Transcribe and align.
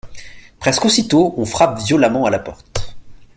Presque 0.57 0.85
aussitôt 0.85 1.35
on 1.37 1.45
frappe 1.45 1.77
violemment 1.79 2.25
à 2.25 2.31
la 2.31 2.39
porte. 2.39 2.95